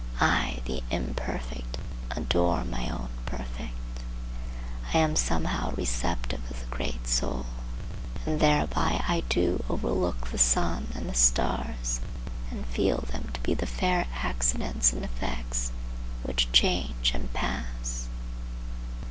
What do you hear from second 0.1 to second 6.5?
I, the imperfect, adore my own Perfect. I am somehow receptive